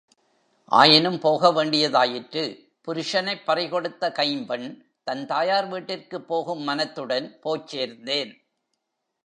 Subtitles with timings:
[0.71, 2.43] ஆயினும் போக வேண்டியதாயிற்று
[2.87, 4.67] புருஷனைப் பறிகொடுத்த கைம்பெண்,
[5.07, 8.33] தன் தாயார் வீட்டிற்குப் போகும் மனத்துடன் போய்ச் சேர்ந்தேன்!